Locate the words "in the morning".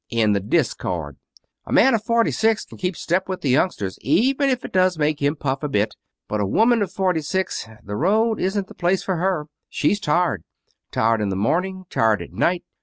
11.21-11.85